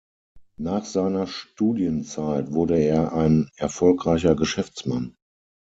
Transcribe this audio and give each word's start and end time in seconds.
Nach 0.57 0.83
seiner 0.83 1.27
Studienzeit 1.27 2.51
wurde 2.53 2.75
er 2.79 3.13
ein 3.13 3.51
erfolgreicher 3.57 4.35
Geschäftsmann. 4.35 5.15